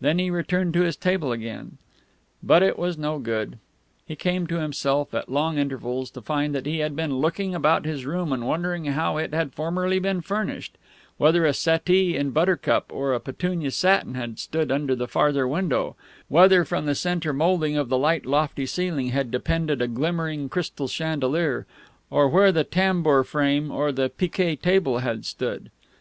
Then 0.00 0.18
he 0.18 0.28
returned 0.28 0.74
to 0.74 0.80
his 0.80 0.96
table 0.96 1.30
again.... 1.30 1.78
But 2.42 2.64
it 2.64 2.76
was 2.76 2.98
no 2.98 3.20
good. 3.20 3.58
He 4.04 4.16
came 4.16 4.48
to 4.48 4.56
himself, 4.58 5.14
at 5.14 5.28
long 5.28 5.56
intervals, 5.56 6.10
to 6.10 6.20
find 6.20 6.52
that 6.52 6.66
he 6.66 6.80
had 6.80 6.96
been 6.96 7.18
looking 7.18 7.54
about 7.54 7.84
his 7.84 8.04
room 8.04 8.32
and 8.32 8.44
wondering 8.44 8.86
how 8.86 9.18
it 9.18 9.32
had 9.32 9.52
formerly 9.54 10.00
been 10.00 10.20
furnished 10.20 10.76
whether 11.16 11.46
a 11.46 11.52
settee 11.54 12.16
in 12.16 12.30
buttercup 12.30 12.90
or 12.92 13.16
petunia 13.20 13.70
satin 13.70 14.14
had 14.14 14.40
stood 14.40 14.72
under 14.72 14.96
the 14.96 15.06
farther 15.06 15.46
window, 15.46 15.94
whether 16.26 16.64
from 16.64 16.86
the 16.86 16.96
centre 16.96 17.32
moulding 17.32 17.76
of 17.76 17.88
the 17.88 17.98
light 17.98 18.26
lofty 18.26 18.66
ceiling 18.66 19.10
had 19.10 19.30
depended 19.30 19.80
a 19.80 19.86
glimmering 19.86 20.48
crystal 20.48 20.88
chandelier, 20.88 21.66
or 22.10 22.28
where 22.28 22.50
the 22.50 22.64
tambour 22.64 23.22
frame 23.22 23.70
or 23.70 23.92
the 23.92 24.08
picquet 24.08 24.56
table 24.56 24.98
had 24.98 25.24
stood.... 25.24 25.70